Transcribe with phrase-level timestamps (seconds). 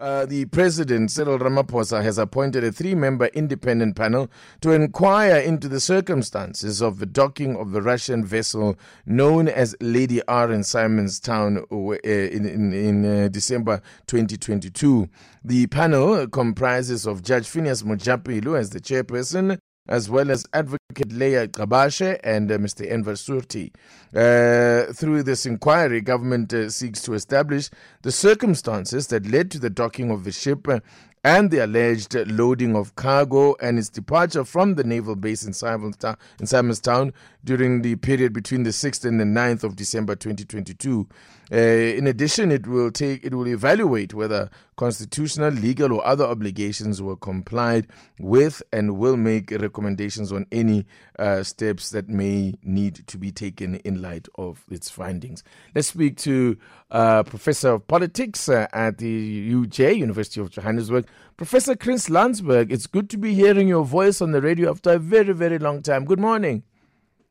[0.00, 4.30] Uh, the president, Cyril Ramaphosa, has appointed a three member independent panel
[4.62, 10.22] to inquire into the circumstances of the docking of the Russian vessel known as Lady
[10.26, 15.06] R in Simonstown uh, in, in, in uh, December 2022.
[15.44, 19.58] The panel comprises of Judge Phineas Mojapelo as the chairperson,
[19.90, 22.90] as well as Advocate Leah Gcabashe and uh, Mr.
[22.90, 23.72] Enver Surty.
[24.14, 27.68] Uh, through this inquiry, government uh, seeks to establish
[28.02, 30.78] the circumstances that led to the docking of the ship uh,
[31.22, 36.16] and the alleged loading of cargo and its departure from the naval base in, Simonstown,
[36.38, 37.12] in Simonstown
[37.44, 41.06] during the period between the 6th and the 9th of December 2022.
[41.52, 47.02] Uh, in addition, it will take it will evaluate whether constitutional, legal, or other obligations
[47.02, 47.88] were complied
[48.20, 50.86] with, and will make recommendations on any
[51.18, 55.42] uh, steps that may need to be taken in light of its findings.
[55.74, 56.56] Let's speak to
[56.92, 62.70] uh, Professor of Politics uh, at the UJ University of Johannesburg, Professor Chris Landsberg.
[62.70, 65.82] It's good to be hearing your voice on the radio after a very, very long
[65.82, 66.04] time.
[66.04, 66.64] Good morning.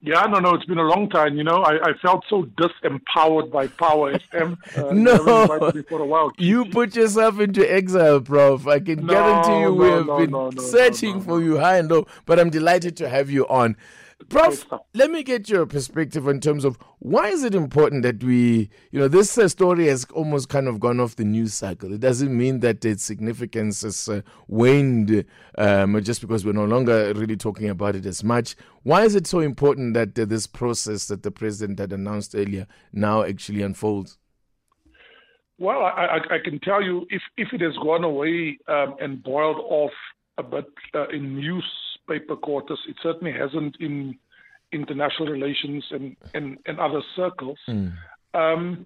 [0.02, 1.36] Yeah, no, no, it's been a long time.
[1.36, 4.58] You know, I, I felt so disempowered by Power FM.
[4.78, 8.66] Uh, no, you put yourself into exile, Prof.
[8.66, 11.92] I can no, guarantee you no, we have no, been searching for you high and
[11.92, 13.76] low, but I'm delighted to have you on.
[14.28, 18.70] Prof, let me get your perspective in terms of why is it important that we,
[18.92, 21.94] you know, this uh, story has almost kind of gone off the news cycle.
[21.94, 25.26] It doesn't mean that its significance has uh, waned
[25.58, 28.56] um, just because we're no longer really talking about it as much.
[28.84, 32.68] Why is it so important that uh, this process that the president had announced earlier
[32.92, 34.18] now actually unfolds?
[35.58, 39.24] Well, I, I, I can tell you if, if it has gone away um, and
[39.24, 39.92] boiled off
[40.38, 41.66] a bit uh, in news
[42.10, 42.80] paper quarters.
[42.90, 44.18] It certainly hasn't in
[44.72, 47.58] international relations and, and, and other circles.
[47.68, 47.94] Mm.
[48.34, 48.86] Um,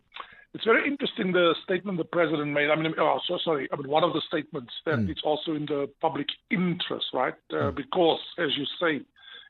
[0.54, 2.70] it's very interesting the statement the president made.
[2.70, 3.68] I mean, oh, so sorry.
[3.74, 5.10] I mean, one of the statements that mm.
[5.10, 7.34] it's also in the public interest, right?
[7.52, 7.76] Uh, mm.
[7.76, 9.04] Because, as you say,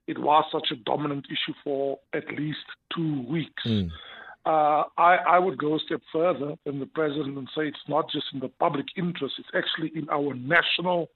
[0.07, 3.63] it was such a dominant issue for at least two weeks.
[3.65, 3.89] Mm.
[4.45, 8.11] Uh, I, I, would go a step further than the president and say it's not
[8.11, 11.09] just in the public interest, it's actually in our national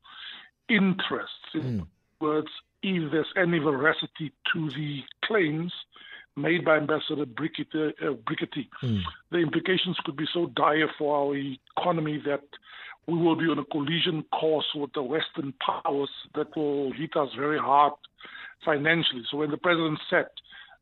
[0.70, 1.50] interests.
[1.54, 1.88] In mm
[2.22, 2.48] words,
[2.84, 5.74] if there's any veracity to the claims
[6.36, 7.66] made by Ambassador Brigety,
[8.02, 9.02] uh, mm.
[9.32, 12.44] the implications could be so dire for our economy that
[13.08, 17.30] we will be on a collision course with the Western powers that will hit us
[17.38, 17.94] very hard
[18.64, 19.24] financially.
[19.32, 20.28] So when the president said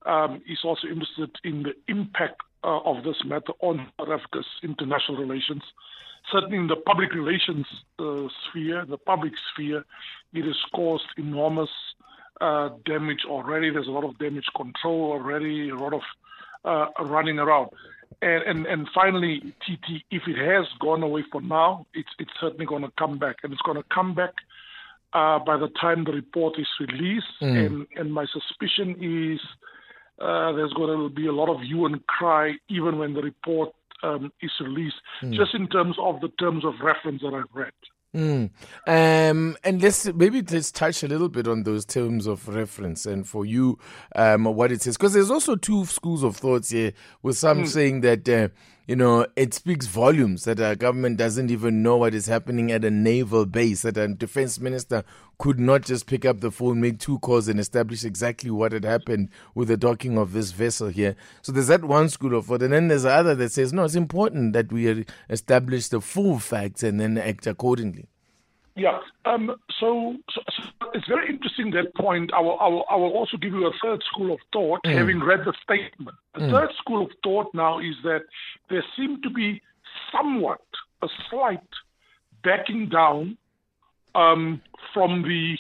[0.05, 5.17] um, he's also interested in the impact uh, of this matter on South Africa's international
[5.17, 5.63] relations,
[6.31, 7.65] certainly in the public relations
[7.99, 9.85] uh, sphere, the public sphere,
[10.33, 11.69] it has caused enormous
[12.41, 13.69] uh, damage already.
[13.69, 16.01] There's a lot of damage control already, a lot of
[16.63, 17.69] uh, running around.
[18.21, 22.65] And, and and finally, TT, if it has gone away for now, it's it's certainly
[22.65, 24.33] going to come back, and it's going to come back
[25.13, 27.25] uh, by the time the report is released.
[27.41, 27.65] Mm.
[27.65, 29.41] And and my suspicion is
[30.19, 33.73] uh, there's going to be a lot of hue and cry even when the report
[34.03, 35.33] um, is released, mm.
[35.33, 37.73] just in terms of the terms of reference that I've read.
[38.15, 38.49] Mm.
[38.87, 43.27] Um, and let's maybe let's touch a little bit on those terms of reference and
[43.27, 43.77] for you,
[44.15, 44.95] um, what it says.
[44.95, 47.67] Because there's also two schools of thoughts here, with some mm.
[47.67, 48.27] saying that.
[48.29, 48.49] Uh,
[48.87, 52.85] you know, it speaks volumes that our government doesn't even know what is happening at
[52.85, 55.03] a naval base, that a defense minister
[55.39, 58.85] could not just pick up the phone, make two calls, and establish exactly what had
[58.85, 61.15] happened with the docking of this vessel here.
[61.41, 62.61] So there's that one school of thought.
[62.61, 66.37] And then there's the other that says, no, it's important that we establish the full
[66.39, 68.07] facts and then act accordingly.
[68.75, 68.99] Yeah.
[69.23, 70.63] Um, so, so, so,
[70.93, 72.31] it's very interesting that point.
[72.33, 74.93] I will, I will, I will also give you a third school of thought, mm.
[74.93, 76.15] having read the statement.
[76.35, 76.51] A mm.
[76.51, 78.23] third school of thought now is that
[78.69, 79.61] there seemed to be
[80.11, 80.61] somewhat
[81.01, 81.61] a slight
[82.43, 83.37] backing down
[84.13, 84.61] um,
[84.93, 85.57] from the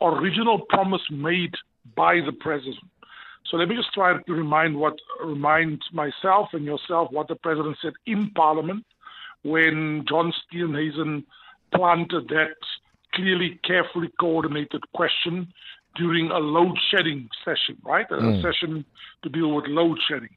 [0.00, 1.54] original promise made
[1.96, 2.84] by the president.
[3.50, 7.78] So let me just try to remind what remind myself and yourself what the president
[7.80, 8.84] said in Parliament
[9.42, 11.24] when John Steenhuisen
[11.74, 12.56] planted that
[13.14, 15.52] clearly, carefully coordinated question
[15.96, 18.06] during a load shedding session, right?
[18.10, 18.42] A mm.
[18.42, 18.84] session
[19.22, 20.30] to deal with load shedding.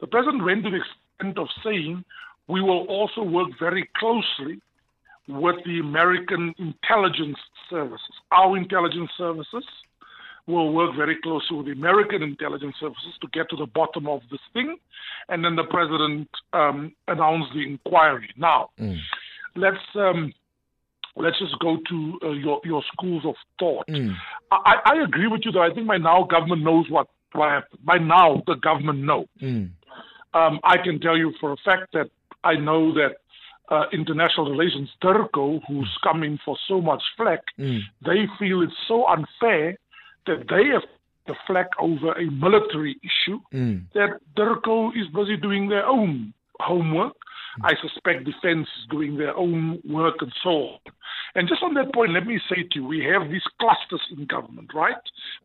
[0.00, 2.04] The president went to the extent of saying
[2.48, 4.60] we will also work very closely
[5.28, 7.38] with the American intelligence
[7.68, 8.14] services.
[8.32, 9.64] Our intelligence services
[10.46, 14.20] will work very closely with the American intelligence services to get to the bottom of
[14.30, 14.76] this thing.
[15.28, 18.30] And then the president um, announced the inquiry.
[18.36, 18.98] Now, mm.
[19.54, 20.32] let's um,
[21.16, 23.86] let's just go to uh, your your schools of thought.
[23.88, 24.14] Mm.
[24.50, 27.84] I, I agree with you that I think by now government knows what happened.
[27.84, 29.26] By now the government know.
[29.42, 29.70] Mm.
[30.32, 32.08] Um, I can tell you for a fact that
[32.44, 33.16] I know that
[33.68, 37.80] uh, international relations DIRCO, who's coming for so much flack, Mm.
[38.04, 39.76] they feel it's so unfair
[40.26, 40.82] that they have
[41.26, 43.82] the flack over a military issue Mm.
[43.94, 47.14] that DIRCO is busy doing their own homework.
[47.62, 50.78] I suspect defense is doing their own work and so on.
[51.34, 54.26] And just on that point, let me say to you, we have these clusters in
[54.26, 54.96] government, right?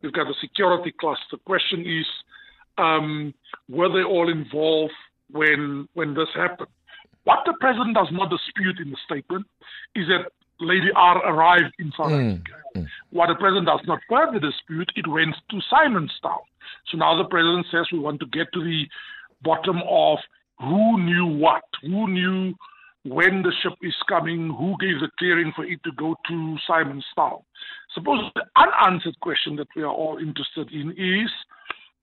[0.02, 1.24] We've got the security cluster.
[1.32, 2.06] The question is,
[2.78, 3.34] um,
[3.68, 4.92] were they all involved
[5.30, 6.68] when when this happened?
[7.24, 9.46] What the president does not dispute in the statement
[9.94, 10.30] is that
[10.60, 12.40] Lady R arrived in South Mm.
[12.40, 12.90] Africa.
[13.10, 16.44] What the president does not further dispute, it went to Simonstown.
[16.88, 18.88] So now the president says we want to get to the
[19.42, 20.18] bottom of
[20.58, 22.54] who knew what, who knew
[23.04, 27.42] when the ship is coming, who gave the clearing for it to go to Simonstown.
[27.94, 31.30] Suppose the unanswered question that we are all interested in is,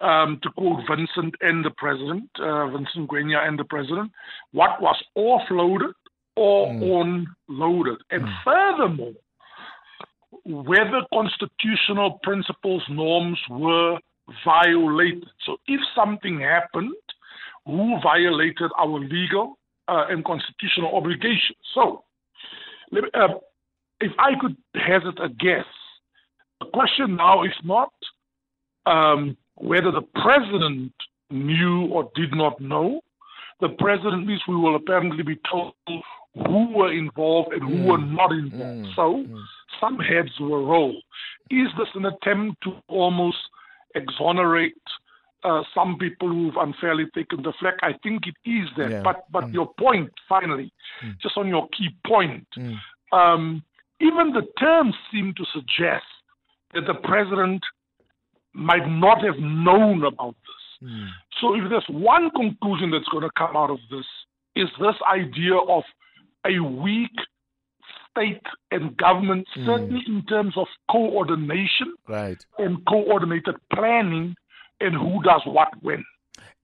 [0.01, 4.11] um, to quote Vincent and the president, uh, Vincent Gwenya and the president,
[4.51, 5.93] what was offloaded
[6.35, 7.97] or onloaded?
[8.09, 9.13] And furthermore,
[10.45, 13.97] whether constitutional principles, norms were
[14.45, 15.25] violated.
[15.45, 16.93] So if something happened,
[17.65, 19.57] who violated our legal
[19.87, 21.57] uh, and constitutional obligations?
[21.73, 22.03] So,
[22.91, 23.35] let me, uh,
[23.99, 25.65] if I could hazard a guess,
[26.59, 27.91] the question now is not
[28.85, 30.93] um, whether the president
[31.29, 33.01] knew or did not know.
[33.61, 38.31] The president means we will apparently be told who were involved and who were not
[38.31, 38.87] involved.
[38.95, 39.25] So
[39.79, 41.01] some heads were rolled.
[41.49, 43.37] Is this an attempt to almost
[43.95, 44.73] exonerate
[45.43, 47.75] uh, some people who've unfairly taken the flag?
[47.81, 48.91] I think it is that.
[48.91, 49.01] Yeah.
[49.03, 50.71] But but your point, finally,
[51.21, 52.77] just on your key point, Mm.
[53.11, 53.63] um,
[53.99, 56.05] even the terms seem to suggest
[56.73, 57.61] that the president
[58.53, 60.89] might not have known about this.
[60.89, 61.07] Mm.
[61.39, 64.05] So if there's one conclusion that's going to come out of this,
[64.55, 65.83] is this idea of
[66.45, 67.11] a weak
[68.11, 68.41] state
[68.71, 72.43] and government, certainly in terms of coordination Right.
[72.59, 74.35] and coordinated planning
[74.79, 76.03] and who does what when.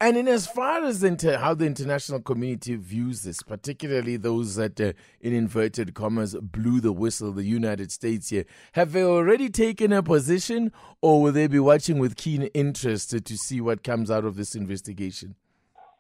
[0.02, 4.80] And in as far as inter- how the international community views this, particularly those that,
[4.80, 9.92] uh, in inverted commas, blew the whistle, the United States here, have they already taken
[9.92, 10.72] a position
[11.02, 14.56] or will they be watching with keen interest to, see what comes out of this
[14.56, 15.36] investigation?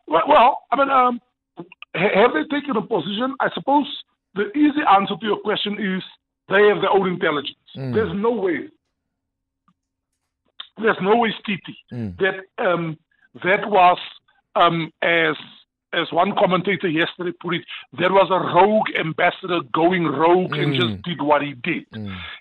[0.07, 1.19] Well, well I mean, um,
[1.94, 3.35] have they taken a position?
[3.41, 3.85] I suppose
[4.33, 6.01] the easy answer to your question is
[6.47, 7.57] they have their own intelligence.
[7.75, 8.69] There's no way.
[10.81, 12.18] There's no way, TT, Mm.
[12.20, 12.98] that um,
[13.44, 13.98] that was
[14.56, 15.36] um, as
[15.92, 17.64] as one commentator yesterday put it,
[17.98, 21.86] there was a rogue ambassador going rogue and just did what he did.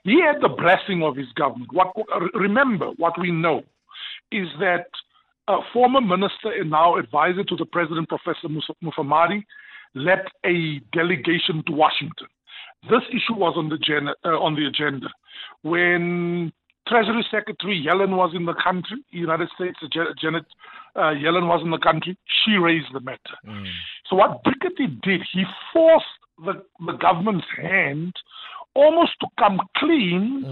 [0.05, 1.73] He had the blessing of his government.
[1.73, 1.89] What
[2.35, 3.63] remember what we know
[4.31, 4.87] is that
[5.49, 8.49] a former minister and now advisor to the president, Professor
[8.85, 9.43] Mufamadi,
[9.95, 12.27] led a delegation to Washington.
[12.91, 15.09] This issue was on the, agenda, uh, on the agenda.
[15.63, 16.53] When
[16.89, 19.79] Treasury Secretary Yellen was in the country, United States,
[20.21, 20.45] Janet
[20.97, 23.37] uh, Yellen was in the country, she raised the matter.
[24.09, 26.07] So what Brigety did, he forced
[26.45, 28.15] the, the government's hand
[28.75, 30.45] almost to come clean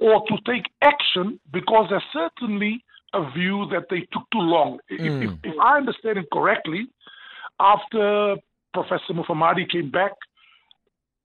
[0.00, 2.82] or to take action because there's certainly
[3.14, 4.78] a view that they took too long.
[4.88, 6.86] If, if, if I understand it correctly,
[7.60, 8.36] after
[8.74, 10.12] Professor Mufamadi came back,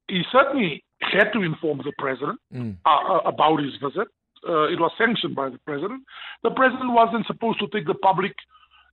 [0.07, 2.39] he certainly had to inform the president
[2.85, 4.07] uh, uh, about his visit.
[4.47, 6.03] Uh, it was sanctioned by the president.
[6.43, 8.33] The president wasn't supposed to take the public,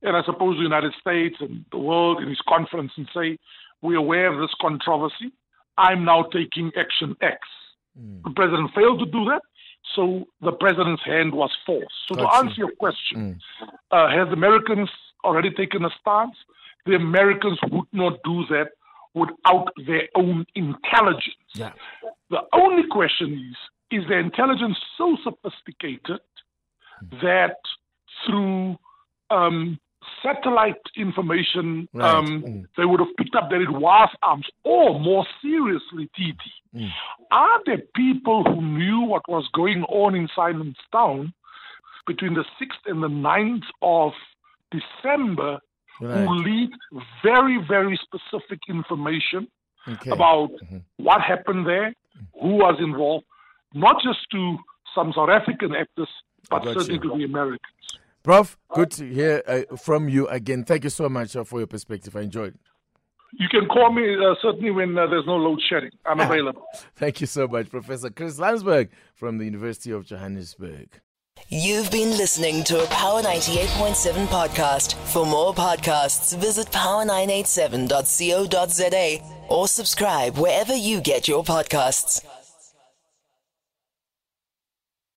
[0.01, 3.37] and I suppose the United States and the world in his conference and say,
[3.81, 5.31] We're aware of this controversy.
[5.77, 7.39] I'm now taking action X.
[8.23, 9.41] The president failed to do that,
[9.95, 11.93] so the president's hand was forced.
[12.07, 13.39] So, to answer your question,
[13.91, 14.89] uh, have the Americans
[15.25, 16.35] already taken a stance?
[16.85, 18.69] The Americans would not do that
[19.13, 21.35] without their own intelligence.
[21.53, 21.73] Yeah.
[22.29, 23.57] The only question is
[23.91, 26.21] is the intelligence so sophisticated
[26.99, 27.17] hmm.
[27.21, 27.57] that
[28.25, 28.77] through
[29.29, 29.79] um,
[30.23, 32.09] satellite information Right.
[32.09, 32.61] um, hmm.
[32.77, 34.45] they would have picked up that it was arms?
[34.63, 36.41] Or more seriously, TT,
[36.73, 36.87] hmm.
[37.31, 41.33] are there people who knew what was going on in Simonstown
[42.07, 44.13] between the 6th and the 9th of
[44.71, 45.59] December
[45.99, 46.25] Right.
[46.25, 46.79] who leaked
[47.21, 49.47] very, very specific information
[49.87, 50.09] Okay.
[50.09, 50.77] about mm-hmm.
[50.97, 52.41] what happened there, mm.
[52.41, 53.25] who was involved,
[53.73, 54.57] not just to
[54.95, 56.09] some South African actors,
[56.49, 56.99] but certainly you.
[56.99, 57.59] to the Americans.
[58.23, 60.63] Prof, good to hear uh, from you again.
[60.63, 62.15] Thank you so much uh, for your perspective.
[62.15, 62.59] I enjoyed it.
[63.33, 65.91] You can call me uh, certainly when uh, there's no load shedding.
[66.05, 66.63] I'm available.
[66.95, 70.99] Thank you so much, Professor Chris Landsberg from the University of Johannesburg.
[71.49, 74.93] You've been listening to a Power 98.7 podcast.
[75.11, 82.23] For more podcasts, visit power987.co.za or subscribe wherever you get your podcasts.